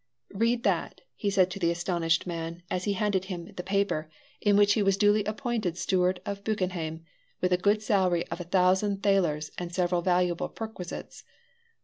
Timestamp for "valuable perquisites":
10.01-11.23